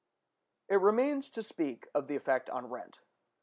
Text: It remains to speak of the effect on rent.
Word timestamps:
It 0.67 0.77
remains 0.81 1.29
to 1.29 1.43
speak 1.43 1.85
of 1.93 2.07
the 2.07 2.15
effect 2.15 2.49
on 2.49 2.67
rent. 2.71 3.01